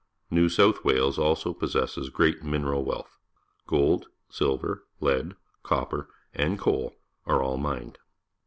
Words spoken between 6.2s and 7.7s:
and coal are all